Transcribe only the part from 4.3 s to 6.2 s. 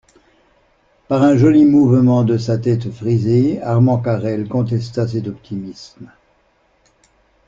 contesta cet optimisme.